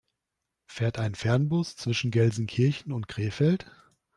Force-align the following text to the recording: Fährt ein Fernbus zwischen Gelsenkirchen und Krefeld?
Fährt 0.65 0.97
ein 0.97 1.13
Fernbus 1.13 1.75
zwischen 1.75 2.09
Gelsenkirchen 2.09 2.91
und 2.91 3.07
Krefeld? 3.07 3.67